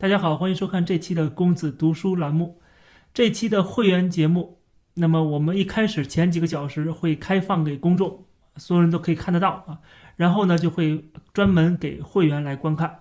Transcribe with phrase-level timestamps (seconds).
[0.00, 2.60] 大家好，欢迎收看这期的公子读书栏目。
[3.12, 4.60] 这期的会员节目，
[4.94, 8.24] 那么我们一开始前几个小时会开放给公众，
[8.54, 9.80] 所有人都可以看得到啊。
[10.14, 13.00] 然后呢，就会专门给会员来观看。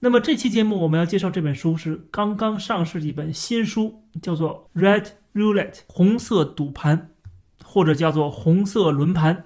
[0.00, 7.12] 那么这期节目我们要介绍这本书是刚刚上市的一本新书，叫做《Red Roulette》红色赌盘，
[7.64, 9.44] 或者叫做红色轮盘。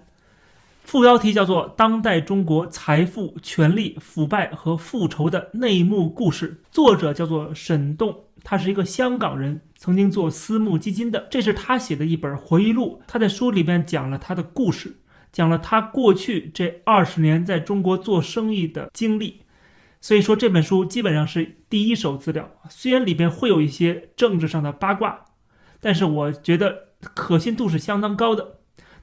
[0.88, 11.28] 副标题叫做《当代中国财富、权力、腐败和复仇的内幕故事》，作者叫做沈栋，他是一个香港人，曾经做私募基金的。
[11.30, 14.96] 这是他写的一本回忆录，他在书里面讲了他的故事，
[15.30, 19.42] 讲了他过去这二十年在中国做生意的经历。
[20.00, 25.26] 所以说这本书基本上是第一手资料，虽然里边会有一些政治上的八卦，
[25.80, 28.57] 但是我觉得可信度是相当高的。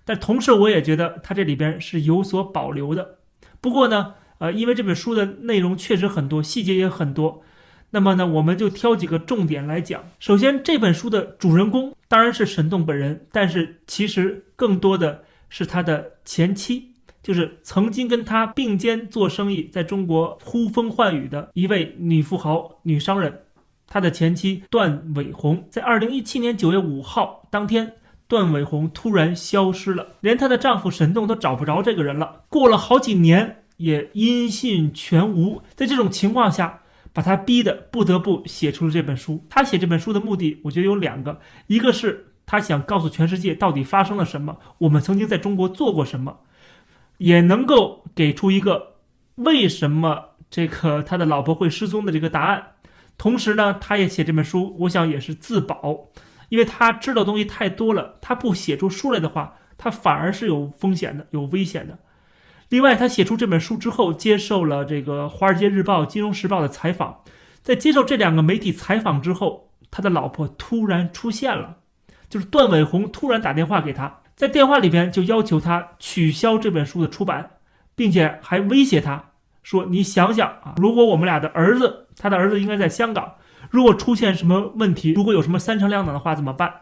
[0.05, 3.17] 但同时，我也觉得它这里边是有所保留的。
[3.59, 7.41] 不过呢，呃，因为这本书的内容确实很多，细节也很多，
[7.89, 10.03] 那么呢，我们就挑几个重点来讲。
[10.19, 16.91] 首先，这本书的主人公当然是沈栋本人，但是其实更多的是他的前妻，
[17.23, 23.41] 就是曾经跟他并肩做生意，在中国呼风唤雨的一位女富豪、女商人，
[23.87, 27.93] 他的前妻段伟红，在二零一七年九月五号当天。
[28.27, 32.43] 段伟红突然消失了，连她的丈夫沈栋都找不着这个人了。
[32.49, 35.61] 过了好几年，也音信全无。
[35.75, 36.81] 在这种情况下，
[37.13, 39.45] 把他逼得不得不写出了这本书。
[39.49, 46.39] 他写这本书的目的，我觉得有两个：一个是他想告诉全世界到底发生了什么，我们曾经在中国做过什么，
[47.19, 48.95] 也能够给出一个
[49.35, 52.71] 为什么这个他的老婆会失踪的这个答案。
[53.17, 56.09] 同时呢，他也写这本书，我想也是自保。
[56.55, 61.99] 因为他知道东西太多了，他不写出书来的话，他反而是有风险的、有危险的。
[62.69, 67.19] 另外，他写出这本书之后，接受了这个《华尔街日报》《金融时报》的采访，
[67.61, 71.79] 在接受这两个媒体采访之后，他的老婆突然出现了，
[72.29, 77.51] 就是段伟宏突然打电话给他，在电话里边就要求他取消这本书的出版，
[77.95, 79.31] 并且还威胁他
[79.61, 83.33] 说：“你想想啊，如果我们俩的儿子，他的儿子应该在香港。”
[83.75, 86.73] 如果出现什么问题，如果有什么三长两短的话怎么办？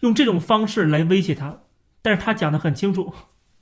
[0.00, 1.58] 用这种方式来威胁他，
[2.00, 3.12] 但是他讲的很清楚，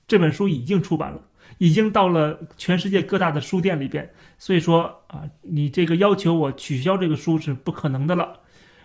[0.06, 1.18] 这本书已经出版了，
[1.58, 8.38] 已经到了全世界各大的书店里边，所以说啊，你这个要求我取消这个书是不可能的了。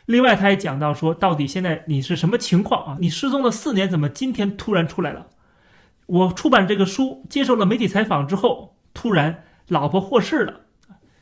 [0.07, 2.97] 另外，他也讲到说，到底现在你是什么情况啊？
[2.99, 5.27] 你失踪了四年，怎么今天突然出来了？
[6.07, 10.61] 我出版这个书，接受了媒体采访之后，突然老婆获释了，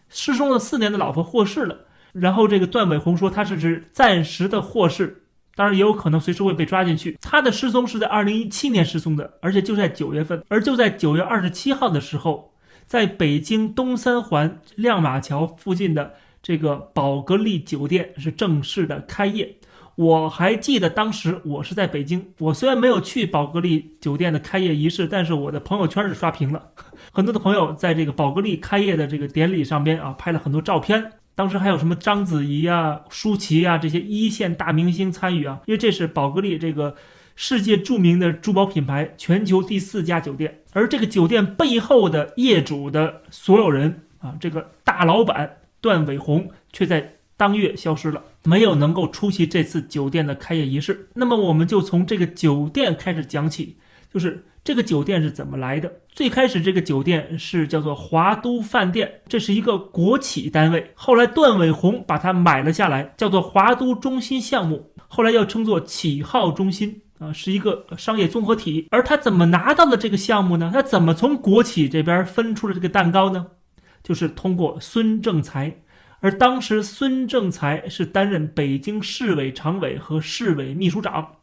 [0.08, 1.88] 失踪了四年的老婆获释了。
[2.14, 5.24] 然后这个段伟红说他是指暂时的获释，
[5.56, 7.18] 当然也有可能随时会被抓进去。
[7.20, 10.42] 他的失踪是在二零一七年失踪的，而且就在九月份。
[10.48, 12.54] 而就在九月二十七号的时候，
[12.86, 19.56] 在北京东三环亮马桥附近的这个宝格丽酒店是正式的开业。
[19.96, 26.64] 我还记得当时我是在北京，我虽然没有去宝格丽酒店的开业仪式，但是我的朋友圈是刷屏了，
[27.12, 31.12] 很多的朋友在这个宝格丽开业的这个典礼上边啊拍了很多照片。
[31.36, 35.62] 当时还有什么章子怡啊、舒淇啊这些一线大明星参与啊？
[35.66, 36.96] 因为这是宝格丽这个
[37.36, 40.60] 世界著名的珠宝品牌，全球第四家酒店。
[40.74, 51.10] 而这个酒店背后的业主的所有人啊，这个大老板段伟宏却在当月消失了，没有能够出席这次酒店的开业仪式。
[51.16, 53.78] 那么我们就从这个酒店开始讲起，
[54.14, 54.46] 就是。
[54.66, 55.92] 这个酒店是怎么来的？
[56.08, 60.90] 最开始这个酒店是叫做华都饭店，这是一个国企单位。
[60.94, 68.88] 后来段伟宏把它买了下来，叫做华都中心项目，后来又称作启号中心啊，是一个商业综合体。
[68.90, 70.72] 而他怎么拿到了这个项目呢？
[70.74, 73.48] 他怎么从国企这边分出了这个蛋糕呢？
[74.02, 75.82] 就是通过孙正才，
[76.22, 81.36] 而当时孙正才是担任北京市委常委和市委秘书长，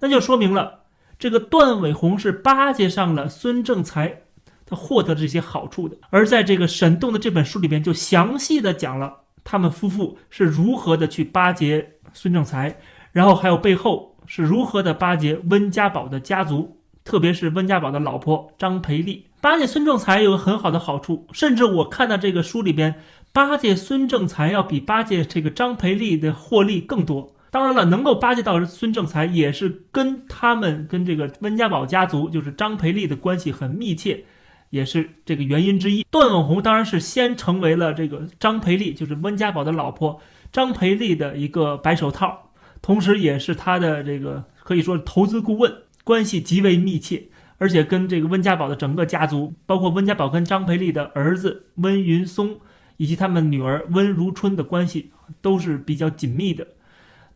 [0.00, 0.83] 那就说明了。
[1.18, 4.22] 这个段伟宏是巴结上了孙正才，
[4.66, 5.96] 他获得这些好处的。
[6.10, 12.78] 而在这个沈栋的这本书里边，就详细的讲了他们夫妇是如何的去巴结孙正才，
[13.12, 19.26] 然后还有背后是如何的巴结温家宝的家族，特别是温家宝的老婆张培丽。
[19.40, 22.94] 巴结孙正才有很好的好处，甚至我看到这个书里边，
[23.30, 27.33] 巴结孙正才要比巴结这个张培丽的获利更多。
[27.54, 34.24] 当然了，能够巴结到孙正才，也是跟他们跟这个温家宝家族，就是张培丽的关系很密切，
[34.70, 36.04] 也是这个原因之一。
[36.10, 40.20] 段永红当然是先成为了这个张培丽，就是温家宝的老婆
[40.50, 42.50] 张培丽的一个白手套，
[42.82, 45.72] 同时也是他的这个可以说投资顾问，
[46.02, 47.28] 关系极为密切，
[47.58, 52.58] 而且跟这个温家宝的整个家族，包括温家宝跟张培丽的儿子温云松，
[52.96, 56.66] 以及他们女儿温如春的关系都是比较紧密的。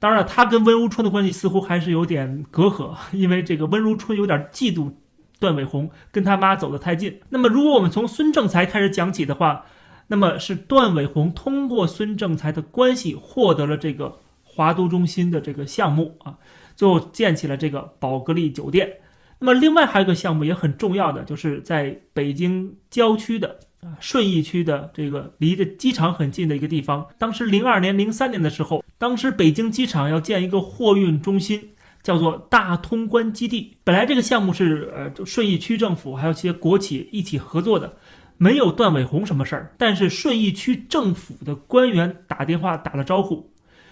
[0.01, 4.93] 当然了，他跟温如春的关系似乎还是有点隔阂， 因为这个温如春有点嫉妒
[5.41, 7.21] 段伟宏，跟他妈走得太近。
[7.31, 9.65] 那么，如果我们从孙正才开始讲起的话，
[10.09, 16.39] 那么是段伟宏通过孙正才的关系获得了这个华都中心的这个项目啊，
[16.75, 18.99] 最后建起了这个宝格丽酒店。
[19.41, 27.07] 那么，另外还有一个项目也很重要的，就是在北京郊区的啊顺义区的这个离着机场很近的一个地方。
[27.19, 31.71] 当时零二年、零三年的时候，当时北京机场要建一个货运中心，
[32.03, 33.77] 叫做大通关基地。
[33.85, 37.97] 本来这个项目是呃顺义区政府还有一些国企一起合作的，
[38.37, 39.75] 没有段伟宏什么事儿。
[39.79, 43.51] 但是顺义区政府的官员打电话打了招呼。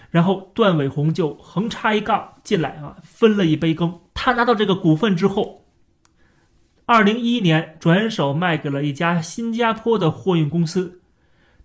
[0.09, 3.93] 然后段伟宏就横插一杠进来啊，分了一杯羹。
[4.13, 5.65] 他拿到这个股份之后，
[6.87, 11.01] 二零一一年转手卖给了一家新加坡的货运公司，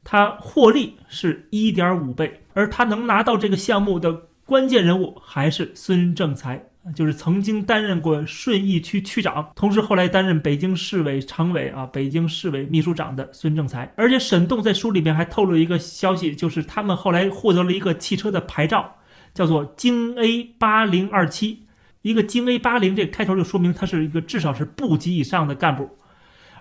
[0.03, 4.13] 他获利是一点五倍，而他能拿到这个项目的
[4.45, 6.61] 关键人物还是孙正才。
[6.97, 13.93] 就是曾经担任过顺义区区长，同时后来担任北京市委常委啊，北京市委秘书长的孙正才。
[13.95, 18.97] 而且沈栋在书里面还透露一个消息，就是他们后来获得了一个汽车的牌照，
[19.33, 21.62] 叫做京 A 八零二七。
[22.03, 25.97] 一个京 A 八零这开头就说明他是一个至少是部级以上的干部。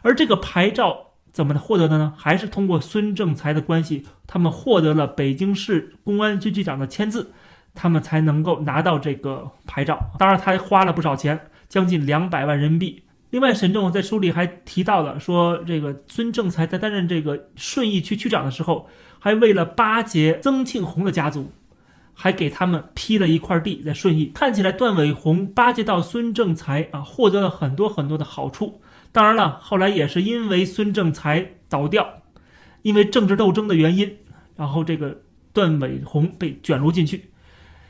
[0.02, 2.14] 而这个牌照怎么获得的呢？
[2.18, 7.34] 还是通过孙正才的关系，他们获得了北京市公安局局长的签字。
[7.74, 13.04] 他们才能够拿到这个牌照，当然他还花了不少钱，将近两百万人民币。
[13.30, 18.90] 另外，沈仲在书里还提到了说，这个孙正才在担任这个顺义区区长的时候，
[19.20, 21.50] 还为了巴结曾庆红的家族，
[22.14, 24.32] 还给他们批了一块地在顺义。
[24.34, 28.82] 看起来段伟宏巴结到孙正才啊，获得了很多很多的好处。
[29.12, 32.22] 当然了，后来也是因为孙正才倒掉，
[32.82, 34.18] 因为政治斗争的原因，
[34.56, 35.22] 然后这个
[35.52, 37.30] 段伟宏被卷入进去。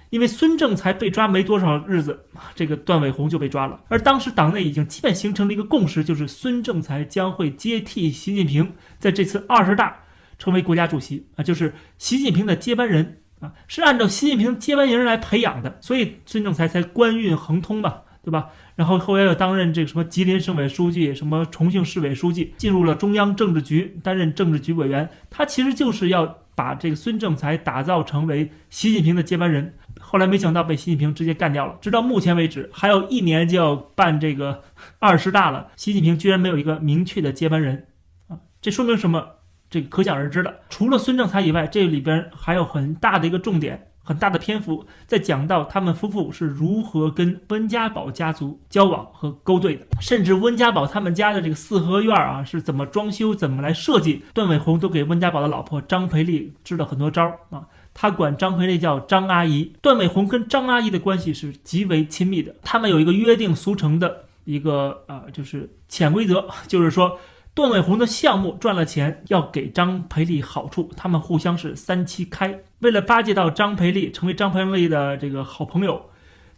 [0.09, 2.19] 因为孙正才被抓没多少日子，
[2.53, 3.79] 这个段伟宏就被抓了。
[3.87, 9.97] 而当时党内已经基本形成了一个共识，就是孙正才将会接替习近平，在这次二十大
[10.37, 18.49] 成为国家主席啊，就是习近平的接班人啊，是按照习近平接班人来培养的，所以孙正才才官运亨通吧，对吧？
[18.75, 29.73] 然后后来又担任这个什么吉林省委书记、什么重庆市委书记，进入了中央政治局担任政治局委员，他其实就是要把这个孙正才打造成为习近平的接班人。
[29.99, 31.77] 后来没想到被习近平直接干掉了。
[31.81, 34.63] 直到目前为止，还有一年就要办这个
[34.99, 37.87] 二十大了，习近平居然没有一个明确的接班人，
[38.27, 39.27] 啊，这说明什么？
[39.71, 40.53] 这个可想而知的。
[40.69, 57.65] 除了孙正才以外，这里边还有很大的一个重点，很大的篇幅在讲到他们夫妇是如何跟温家宝家族交往和勾兑的，甚至温家宝他们家的这个四合院啊是怎么装修、怎么来设计，段伟宏都给温家宝的老婆张培丽支了很多招啊。
[57.93, 62.55] 他管张培丽叫张阿姨，段伟宏跟张阿姨的关系是极为亲密的。
[62.61, 67.19] 他们有一个约定俗成的一个呃，就是潜规则，就是说
[67.53, 72.59] 段伟宏的项目赚了钱要给张培丽好处，他们互相是三七开。
[72.79, 76.09] 为了巴结到张培丽，成为张培丽的这个好朋友。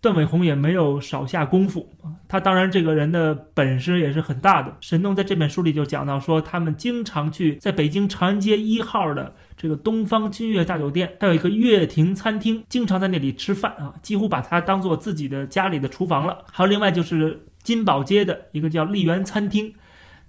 [0.01, 1.89] 段伟宏也没有少下功夫，
[2.27, 4.75] 他当然这个人的本事也是很大的。
[4.81, 16.43] 沈栋在这本书里就讲到说，他们经常去在北京长安街一号的这个东方君悦大酒店，还有一个悦庭餐厅，经常在那里吃饭啊，几乎把它当做自己的家里的厨房了。
[16.51, 19.73] 还有另外就是金宝街的一个叫丽园餐厅，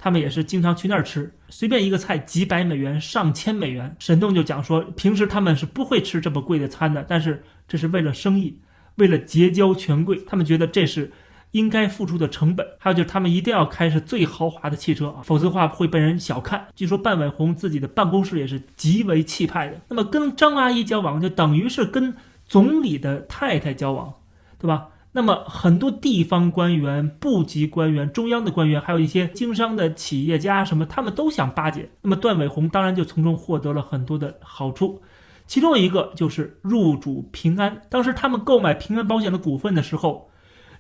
[0.04, 3.96] 他们也是经常去那儿吃，随便一个菜几百美元、上千美元。
[3.98, 8.58] 沈栋就讲说，平时他们是不会吃这么贵的餐的，但是这是为了生意。
[8.96, 11.10] 为了结交权贵，他们觉得这是
[11.52, 12.66] 应该付出的成本。
[12.78, 16.66] 还有就是，他们一定要开是最豪华的汽车啊，否则的话会被人小看。
[16.76, 19.80] 据说半伟红自己的办公室也是极为气派的。
[19.88, 22.14] 那么跟张阿姨交往，就等于是跟
[22.46, 24.12] 总理的太太交往，
[24.58, 24.88] 对吧？
[25.16, 31.88] 那么很多地方官员、部级官员、中央的官员，还有一些经商的企业家什么，他们都想巴结。
[32.02, 35.00] 那么段伟宏当然就从中获得了很多的好处。
[35.46, 37.80] 其中一个就是入主平安。
[37.88, 40.28] 当时他们购买平安保险的股份的时候，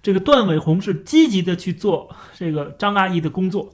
[0.02, 3.72] 这个段伟宏是积极的去做这个张阿姨的工作。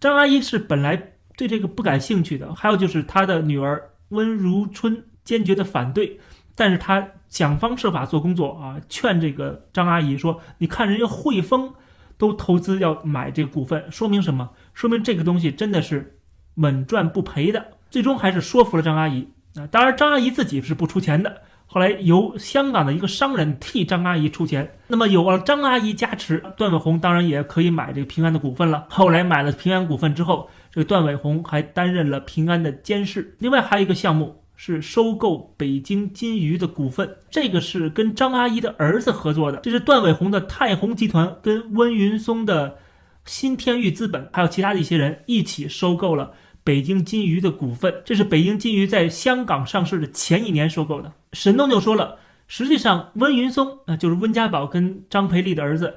[0.00, 0.96] 张阿姨是本来
[1.36, 6.18] 对这个不感兴趣的，还有就是她的女儿温如春坚决的反对，
[6.60, 11.72] 但是他想方设法做工作啊，劝这个张阿姨说：“你看人家汇丰
[12.18, 14.50] 都投资要买这个股份，说明什么？
[14.74, 16.18] 说明这个东西真的是
[16.56, 19.26] 稳赚不赔的。”最终还是说服了张阿姨。
[19.54, 24.76] 啊，当然张阿姨自己是不出钱的，后来由香港的一个商人替张阿姨出钱。
[24.88, 28.86] 那么有了张阿姨加持，段伟宏当然也可以买这个平安的股份了。
[28.90, 33.34] 后来买了平安股份之后，这个段伟宏还担任了平安的监事。
[33.38, 39.56] 另外还有一个项目是收购北京金鱼的股份，这个是跟张阿姨的儿子合作的。
[39.60, 42.76] 这是段伟宏的泰宏集团跟温云松的
[43.24, 48.02] 新天域资本，还有其他的一些人一起收购了北京金鱼的股份。
[48.04, 51.10] 这是北京金鱼在香港上市的前一年收购的。
[51.32, 55.94] 沈东就说了，实际上温云松啊，就是温家宝跟张培丽的儿子，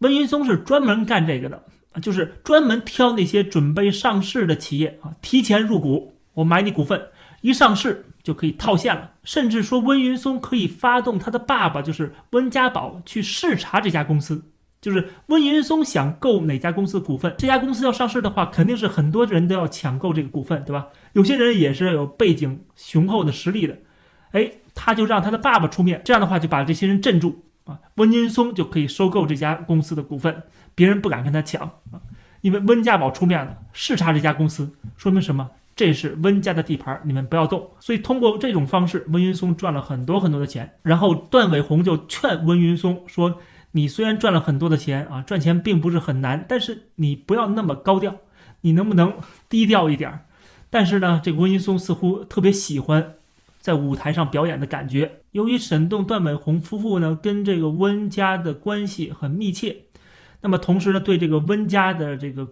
[0.00, 1.62] 温云松是专门干这个的。
[2.02, 7.00] 就是专门挑那些准备上市的企业啊，提前入股，我买你股份，
[7.44, 9.10] 一上市就可以套现了。
[9.22, 14.50] 甚至说温云松可以发动他的爸爸，就是温家宝去视察这家公司。
[14.80, 20.88] 就是温云松想购哪家公司的股份，这家公司要上市的话，肯定是很多人都要抢购这个股份，对吧？
[21.12, 23.78] 有些人也是有背景雄厚的实力的，
[24.32, 30.42] 哎，他就让他的爸爸出面，这样的话就把这些人镇住啊，温云松就可以收购这家公司的股份。
[30.74, 32.00] 别人不敢跟他抢啊，
[32.42, 35.50] 因为温家宝出面了，视察这家公司，说明什么？
[35.76, 37.70] 这是温家的地盘，你们不要动。
[37.80, 40.72] 所以通过这种方式，温云松赚了很多很多的钱。
[40.82, 43.40] 然后段伟宏就劝温云松说
[43.72, 48.16] ：“你虽然赚了很多的钱啊，赚钱并不是很难，但是你不要那么高调，
[48.60, 49.14] 你能不能
[49.48, 50.20] 低调一点？”
[50.70, 53.14] 但是呢，这个温云松似乎特别喜欢
[53.60, 55.20] 在舞台上表演的感觉。
[55.32, 59.76] 由于沈栋、段伟宏夫妇呢，跟这个温家的关系很密切。
[60.40, 62.48] 那么同时呢，对这个温家的这个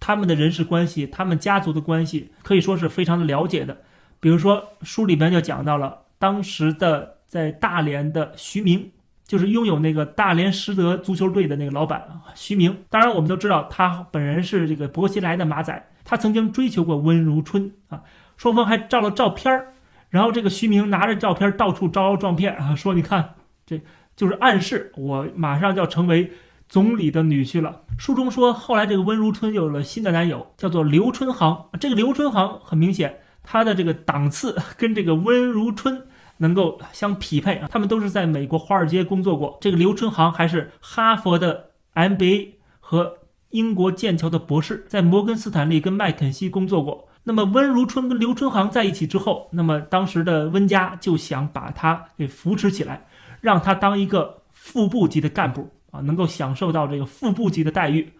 [0.00, 3.76] 他们的人事关系，他们家族的关系，可以说是非常的了解的。
[4.20, 8.90] 比如说书里边就讲到了当时的在大连的徐明，
[9.26, 12.02] 就是拥有那个大连实德足球队的那个老板，
[12.34, 12.76] 徐明。
[12.88, 18.02] 当然我们都知道他本人是这个薄熙来的马仔，他曾经追求过温如春啊，
[18.36, 19.74] 双方还照了照片儿。
[20.10, 23.34] 然后这个徐明拿着照片到处招摇撞骗啊，说你看，
[23.66, 23.80] 这
[24.16, 26.32] 就是暗示我马上就要成为。
[26.68, 27.82] 总理的女婿了。
[27.98, 31.68] 书中说，后来这个温如春有了新的男友，叫做刘春航。
[31.80, 36.06] 这个刘春航很明显，他的这个档次跟这个温如春
[36.36, 37.68] 能够相匹配啊。
[37.70, 39.58] 他们都是在美国华尔街工作过。
[39.60, 43.14] 这个刘春航还是哈佛的 MBA 和
[43.50, 47.08] 英国剑桥的博士，在摩根斯坦利跟麦肯锡工作过。
[47.24, 53.06] 那么温如春跟刘春航在一起之后，那么当时的温家就想把他给扶持起来，
[53.40, 55.70] 让他当一个副部级的干部。
[55.90, 58.12] 啊，能够享受到这个副部级的待遇，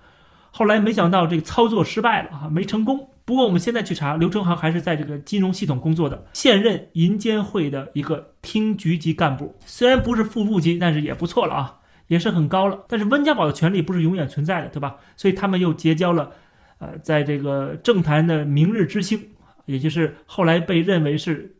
[0.50, 3.10] 后来没想到这个操作失败了啊，没成功。
[3.25, 12.87] 不过我们现在去查，刘成航还是在这个金融系统工作的，现任银监会的一个厅局级干部，虽然不是副部级，但是也不错了啊，也是很高了。
[12.88, 14.96] 但是温家宝的权力不是永远存在的，对吧？
[15.14, 16.32] 所以他们又结交了，
[16.78, 19.20] 呃，在这个政坛的明日之星，
[19.66, 21.54] 也就是后来被认为是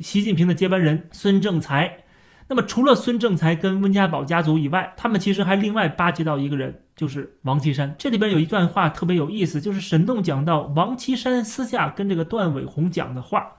[0.00, 2.00] 习近平的接班人孙政才。
[2.48, 7.92] 那么，除了孙正才跟温家宝家族以外，他们其实还另外巴结到一个人，就是王岐山。
[7.98, 13.52] 这里边有一段话特别有意思，就是沈栋讲到王岐山私下跟这个段伟宏讲的话。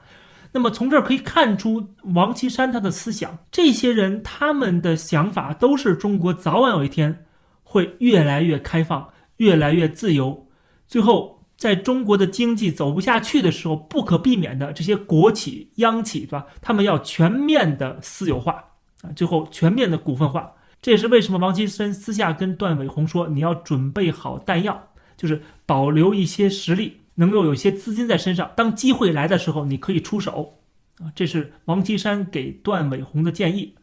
[0.54, 7.26] 那么从这儿可以看出王岐山他的思想，这些人他们的想法都是中国早晚有一天
[7.64, 10.48] 会越来越开放、越来越自由，
[10.88, 16.46] 最后在中国的经济走不下去的时候，不可避免的这些国企、央企，对吧？
[16.62, 18.64] 他们要全面的私有化。
[19.02, 30.60] 啊，最后全面的股份化，这也是为什么王岐山私下跟段伟宏说，你要准备好弹药，就是保留一些实力，能够有一些资金在身上，当机会来的时候，你可以出手。
[31.00, 33.76] 啊，这是王岐山给段伟宏的建议。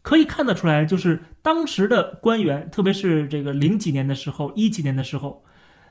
[0.00, 5.44] 可以看得出来，就是当时的官员，特别是这个零几年的时候，一几年的时候，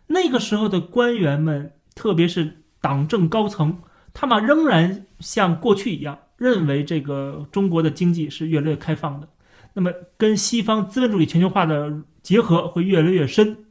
[0.07, 3.77] 那个时候的官员们，特别是党政高层，
[4.13, 6.17] 他们仍然像过去一样。
[6.37, 9.27] 认为这个中国的经济是越来越开放的，
[9.73, 13.65] 那么跟西方资本主义全球化的结合会越来越深，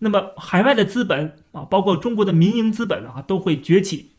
[0.00, 4.10] 那么海外的资本啊，包括中国的民营资本啊，都会崛起，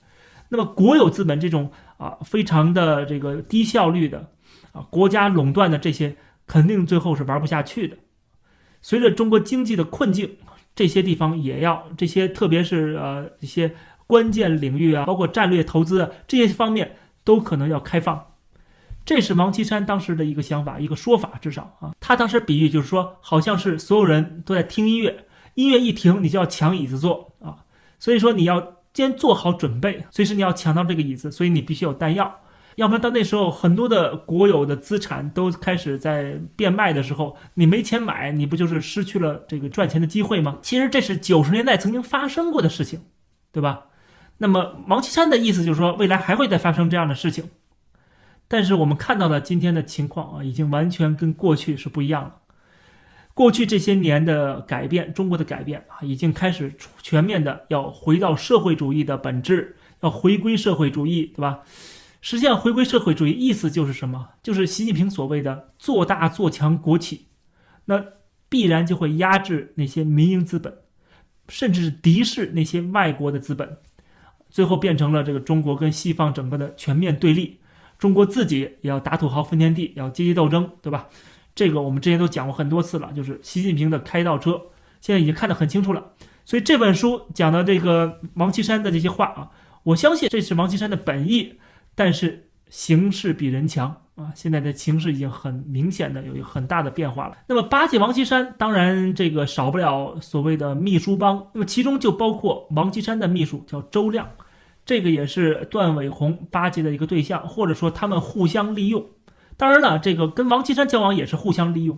[0.48, 4.30] 那么国有资本这种啊非常的这个低效率的
[4.72, 6.16] 啊国家垄断的这些，
[6.48, 7.98] 肯定最后是玩不下去的。
[8.82, 10.38] 随着中国经济的困境，
[10.74, 13.76] 这些地方也要这些，特别是呃一些
[14.08, 16.96] 关键领域啊，包括战略投资啊这些方面。
[17.24, 18.34] 都可能要开放，
[19.06, 27.66] 这是王岐山当时的一个想法，一个说法，至少啊，他当时比喻就是说，好像是所有人都在听音乐，音乐一停，你就要抢椅子坐啊，
[28.00, 32.42] 所以说你要先做好准备，随时你要抢到这个椅子，所以你必须有弹药，
[32.76, 40.58] 要不然到那时候很多的国有的资产都开始在变卖的时候，你没钱买，你不就是失去了这个赚钱的机会吗？
[40.62, 43.02] 其实这是九十年代曾经发生过的事情，
[43.52, 43.86] 对吧？
[44.40, 47.50] 那么王岐山的意思就是说，未来还会再发生这样的事情，
[48.48, 52.36] 但是我们看到的今天的情况啊，已经完全跟过去是不一样了。
[53.34, 61.60] 过去这些年的改变，中国的改变啊，已经开始全面的要回到社会主义的本质，要回归社会主义，对吧？
[62.22, 64.28] 实际上，回归社会主义意思就是什么？
[64.44, 67.28] 就是习近平所谓的做大做强国企，
[67.86, 68.04] 那
[68.50, 70.80] 必然就会压制那些民营资本，
[71.48, 73.78] 甚至是敌视那些外国的资本，
[74.50, 77.60] 最后变成了这个中国跟西方整个的全面对立。
[77.98, 81.08] 中国自己也要打土豪分田地，要阶级斗争，对吧？
[81.54, 84.62] 这个我们之前都讲过很多次了，就是习近平的开倒车，
[85.02, 86.14] 现在已经看得很清楚了。
[86.46, 89.52] 所以这本书讲的这个王岐山的这些话啊，
[89.84, 91.56] 我相信这是王岐山的本意，
[91.94, 97.38] 但是形势比人强啊，现在的形势已经很明显的有一个很大的变化了。
[97.48, 104.28] 那么巴结王岐山，当然这个少不了所谓的秘书帮，那么其中就包括王岐山的秘书叫周亮，
[104.86, 109.06] 这个也是段伟宏巴结的一个对象，或者说他们互相利用。
[109.56, 111.98] 当然了，这个跟王岐山交往也是互相利用。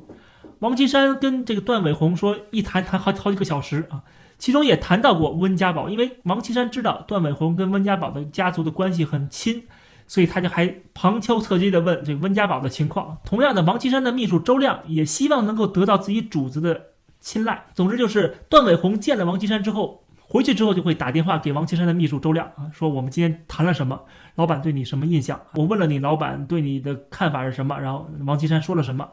[0.59, 4.03] 王岐山跟这个段伟宏说一谈谈好好几个小时啊，
[4.37, 9.63] 其中也谈到过温家宝，因为王岐山知道段伟宏跟温家宝的家族的关系很亲，
[10.11, 13.17] 所以他就还旁敲侧击地问这温家宝的情况。
[13.23, 16.87] 同样的，王岐山的秘书周亮也希望能够得到自己主子的
[17.21, 17.67] 青睐。
[17.73, 20.03] 总之就是段伟宏见了王岐山之后。
[20.19, 24.01] 回去之后就会打电话给王岐山的秘书周亮啊，说我们今天谈了什么，
[24.35, 25.39] 老板对你什么印象？
[25.55, 29.09] 我问了你老板对你的看法是什么，然后王岐山说了什么，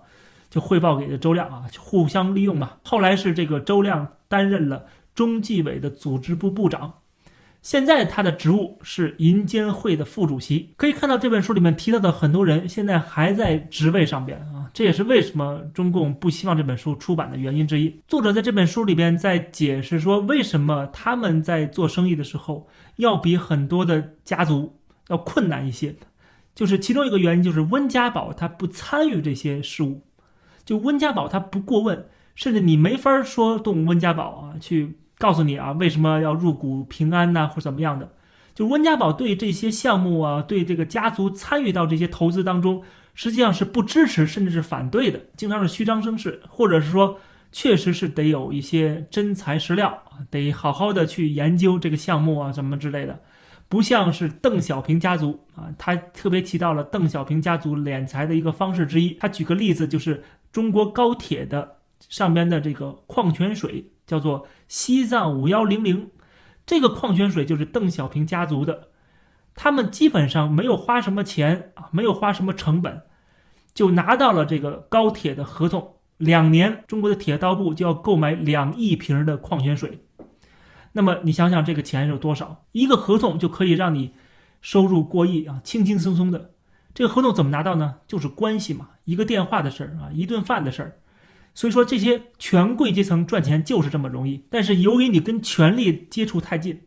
[0.48, 2.70] 就汇报给了周亮啊，互相利用嘛。
[2.84, 6.94] 后来是这个周亮担任了中纪委的组织部部长。
[7.68, 17.94] 现在他的职务是银监会的副主席，可以看到这本书里面提到的很多人现在还在职位上边啊，这也是为什么中共不希望这本书出版的原因之一。
[18.08, 25.94] 作者在这本书里边在解释说，为什么他们在做生意的时候要比很多的家族要困难一些，
[26.54, 30.00] 就是其中一个原因就是温家宝他不参与这些事务，
[30.64, 34.96] 就温家宝他不过问，甚至你没法说动温家宝啊去。
[35.18, 38.12] 告诉你啊，为什么要入股平安呢，或者怎么样的？
[38.54, 42.82] 就温家宝对这些项目啊，对这个家族参与到这些投资当中，
[43.14, 47.18] 实际上是不支持，甚至是反对的，经常是虚张声势，或者是说，
[47.52, 53.20] 确实是得有一些真材实料，得好好的去研究这个项目啊，什么之类的，
[53.68, 61.76] 不像是邓小平家族啊，他特别提到了邓小平家族敛财的一个方式之一，他举个例子，就是中国高铁的
[62.08, 63.84] 上边的这个矿泉水。
[64.08, 66.10] 叫做西藏五幺零零，
[66.66, 68.88] 这个矿泉水就是邓小平家族的，
[69.54, 73.02] 他们基本上没有花什么钱啊，没有花什么成本，
[73.74, 80.00] 就拿到了这个高铁的合同，两年中国的铁道部就要购买两亿瓶的矿泉水，
[80.92, 82.64] 那么你想想这个钱有多少？
[82.72, 84.14] 一个合同就可以让你
[84.62, 86.52] 收入过亿啊，轻轻松松的。
[86.94, 87.96] 这个合同怎么拿到呢？
[88.08, 90.96] 就是关系嘛，一个电话的事儿啊，一顿饭的事儿。
[91.58, 94.44] 所以说，这些权贵阶层赚钱就是这么容易。
[94.48, 96.82] 但是由于你跟权力接触太近，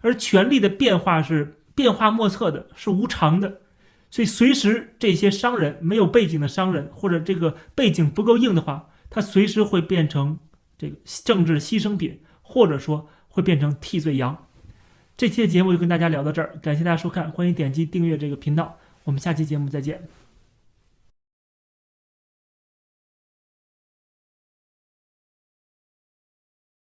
[0.00, 3.60] 而权力的变化是变化莫测的，是无常的，
[4.10, 10.36] 所以随时这些商人没有背景的商人，或者这个背景不够硬的话，他随时会变成
[10.76, 14.36] 这个政治牺牲品，或者说会变成替罪羊。
[15.16, 20.17] 这期的节目就跟大家聊到这儿，感谢大家收看，欢迎点击订阅这个频道，我们下期节目再见。